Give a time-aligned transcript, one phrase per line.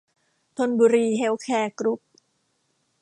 [0.57, 1.99] ธนบุรี เฮลท์แคร์ กรุ๊ป